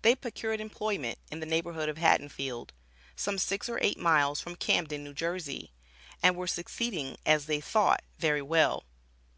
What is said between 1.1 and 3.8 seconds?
in the neighborhood of Haddonfield, some six or